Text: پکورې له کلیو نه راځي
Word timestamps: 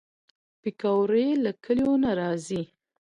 پکورې 0.61 1.27
له 1.43 1.51
کلیو 1.63 1.93
نه 2.03 2.11
راځي 2.19 2.61